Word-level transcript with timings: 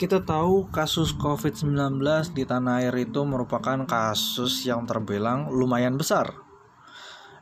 Kita 0.00 0.24
tahu 0.24 0.72
kasus 0.72 1.12
COVID-19 1.12 2.00
di 2.32 2.48
tanah 2.48 2.80
air 2.80 2.94
itu 3.04 3.20
merupakan 3.28 3.84
kasus 3.84 4.64
yang 4.64 4.88
terbilang 4.88 5.52
lumayan 5.52 6.00
besar. 6.00 6.40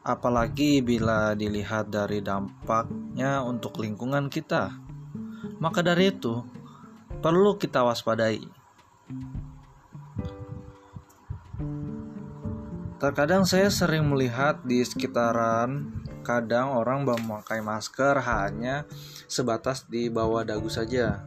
Apalagi 0.02 0.82
bila 0.82 1.38
dilihat 1.38 1.86
dari 1.86 2.18
dampaknya 2.18 3.46
untuk 3.46 3.78
lingkungan 3.78 4.26
kita. 4.26 4.74
Maka 5.62 5.86
dari 5.86 6.10
itu, 6.10 6.42
perlu 7.22 7.54
kita 7.62 7.86
waspadai. 7.86 8.42
Terkadang 12.98 13.46
saya 13.46 13.70
sering 13.70 14.10
melihat 14.10 14.66
di 14.66 14.82
sekitaran 14.82 16.02
kadang 16.28 16.76
orang 16.76 17.08
memakai 17.08 17.64
masker 17.64 18.20
hanya 18.20 18.84
sebatas 19.24 19.88
di 19.88 20.12
bawah 20.12 20.44
dagu 20.44 20.68
saja 20.68 21.24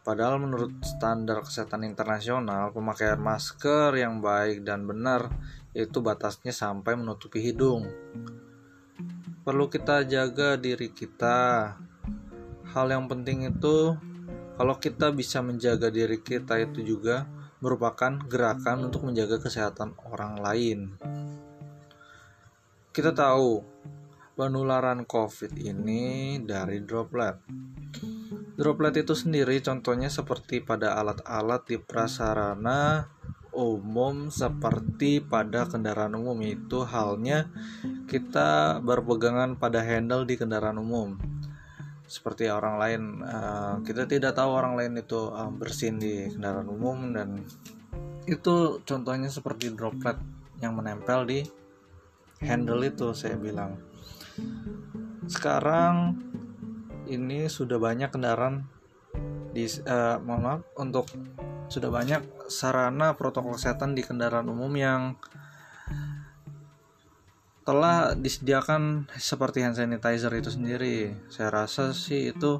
Padahal 0.00 0.40
menurut 0.40 0.80
standar 0.80 1.44
kesehatan 1.44 1.84
internasional, 1.84 2.72
pemakaian 2.72 3.20
masker 3.20 3.92
yang 4.00 4.24
baik 4.24 4.64
dan 4.64 4.88
benar 4.88 5.28
itu 5.76 6.00
batasnya 6.00 6.56
sampai 6.56 6.96
menutupi 6.96 7.44
hidung. 7.44 7.84
Perlu 9.44 9.68
kita 9.68 10.08
jaga 10.08 10.56
diri 10.56 10.88
kita. 10.88 11.76
Hal 12.72 12.86
yang 12.88 13.12
penting 13.12 13.44
itu 13.44 13.92
kalau 14.56 14.74
kita 14.80 15.12
bisa 15.12 15.44
menjaga 15.44 15.92
diri 15.92 16.16
kita 16.16 16.56
itu 16.56 16.80
juga 16.80 17.28
merupakan 17.60 18.16
gerakan 18.24 18.88
untuk 18.88 19.04
menjaga 19.04 19.36
kesehatan 19.36 19.92
orang 20.08 20.40
lain. 20.40 20.78
Kita 22.88 23.12
tahu 23.12 23.60
penularan 24.40 25.04
COVID 25.04 25.52
ini 25.60 26.40
dari 26.40 26.80
droplet. 26.80 27.44
Droplet 28.56 29.04
itu 29.04 29.12
sendiri 29.12 29.60
contohnya 29.60 30.08
seperti 30.08 30.64
pada 30.64 30.96
alat-alat 30.96 31.68
di 31.68 31.76
prasarana 31.76 33.04
umum 33.52 34.32
seperti 34.32 35.20
pada 35.20 35.68
kendaraan 35.68 36.16
umum 36.16 36.40
itu 36.40 36.88
halnya 36.88 37.52
kita 38.08 38.80
berpegangan 38.80 39.60
pada 39.60 39.84
handle 39.84 40.24
di 40.24 40.40
kendaraan 40.40 40.80
umum 40.80 41.20
seperti 42.06 42.46
orang 42.46 42.78
lain 42.78 43.02
uh, 43.26 43.82
kita 43.82 44.06
tidak 44.06 44.38
tahu 44.38 44.54
orang 44.54 44.78
lain 44.78 45.02
itu 45.02 45.34
uh, 45.34 45.50
bersin 45.50 45.98
di 45.98 46.30
kendaraan 46.30 46.70
umum 46.70 47.10
dan 47.10 47.42
itu 48.30 48.78
contohnya 48.86 49.26
seperti 49.26 49.74
droplet 49.74 50.16
yang 50.62 50.78
menempel 50.78 51.26
di 51.26 51.42
handle 52.38 52.86
itu 52.86 53.10
saya 53.12 53.34
bilang 53.34 53.89
sekarang 55.30 56.18
ini 57.10 57.46
sudah 57.50 57.78
banyak 57.78 58.10
kendaraan 58.10 58.66
di 59.50 59.66
uh, 59.66 60.22
mohon 60.22 60.42
maaf 60.42 60.60
untuk 60.78 61.10
sudah 61.70 61.90
banyak 61.90 62.22
sarana 62.50 63.14
protokol 63.14 63.54
kesehatan 63.54 63.94
di 63.94 64.02
kendaraan 64.02 64.46
umum 64.50 64.70
yang 64.74 65.14
telah 67.62 68.18
disediakan 68.18 69.06
seperti 69.14 69.62
hand 69.62 69.78
sanitizer 69.78 70.32
itu 70.34 70.50
sendiri. 70.50 71.14
Saya 71.30 71.54
rasa 71.62 71.94
sih 71.94 72.34
itu 72.34 72.58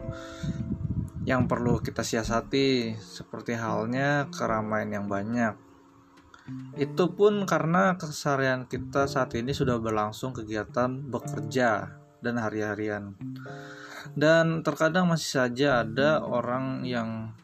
yang 1.27 1.51
perlu 1.51 1.83
kita 1.83 2.07
siasati 2.07 2.95
seperti 2.99 3.59
halnya 3.59 4.31
keramaian 4.31 5.03
yang 5.03 5.07
banyak. 5.11 5.70
Itu 6.81 7.13
pun 7.13 7.45
karena 7.45 7.99
keseharian 8.01 8.65
kita 8.65 9.05
saat 9.05 9.37
ini 9.37 9.53
sudah 9.53 9.77
berlangsung 9.77 10.33
kegiatan 10.33 11.03
bekerja 11.13 12.01
dan 12.25 12.35
hari-harian. 12.41 13.17
Dan 14.17 14.65
terkadang 14.65 15.11
masih 15.11 15.45
saja 15.45 15.85
ada 15.85 16.25
orang 16.25 16.83
yang 16.89 17.37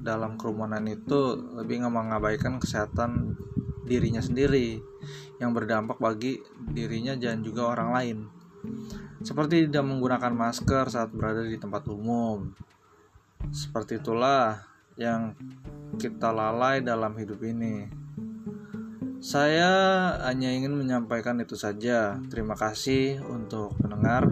dalam 0.00 0.40
kerumunan 0.40 0.80
itu 0.88 1.36
lebih 1.60 1.84
mengabaikan 1.84 2.56
kesehatan 2.56 3.36
dirinya 3.84 4.24
sendiri 4.24 4.80
yang 5.42 5.52
berdampak 5.52 6.00
bagi 6.00 6.40
dirinya 6.72 7.12
dan 7.18 7.44
juga 7.44 7.68
orang 7.68 7.90
lain. 7.92 8.18
Seperti 9.20 9.68
tidak 9.68 9.84
menggunakan 9.84 10.32
masker 10.32 10.88
saat 10.88 11.12
berada 11.12 11.44
di 11.44 11.60
tempat 11.60 11.84
umum. 11.92 12.48
Seperti 13.52 14.00
itulah 14.00 14.56
yang 14.96 15.36
kita 16.00 16.32
lalai 16.32 16.80
dalam 16.80 17.12
hidup 17.16 17.40
ini 17.44 18.00
saya 19.20 19.70
hanya 20.24 20.48
ingin 20.48 20.72
menyampaikan 20.72 21.36
itu 21.44 21.52
saja. 21.52 22.16
Terima 22.32 22.56
kasih 22.56 23.20
untuk 23.28 23.76
pendengar 23.76 24.26